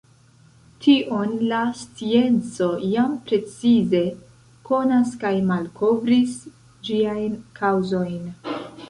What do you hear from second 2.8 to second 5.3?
jam precize konas